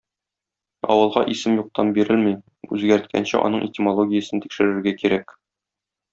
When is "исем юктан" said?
1.33-1.91